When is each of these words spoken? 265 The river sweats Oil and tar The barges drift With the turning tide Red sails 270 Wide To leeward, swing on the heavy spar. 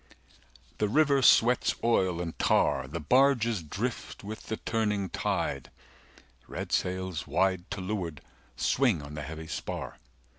265 0.79 0.79
The 0.79 0.89
river 0.89 1.21
sweats 1.21 1.75
Oil 1.83 2.19
and 2.21 2.39
tar 2.39 2.87
The 2.87 2.99
barges 2.99 3.61
drift 3.61 4.23
With 4.23 4.47
the 4.47 4.57
turning 4.57 5.09
tide 5.09 5.69
Red 6.47 6.71
sails 6.71 7.25
270 7.25 7.35
Wide 7.35 7.69
To 7.69 7.81
leeward, 7.81 8.21
swing 8.55 9.03
on 9.03 9.13
the 9.13 9.21
heavy 9.21 9.45
spar. 9.45 9.99